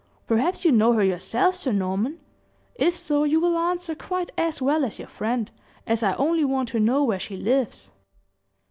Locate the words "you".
0.65-0.71, 3.23-3.39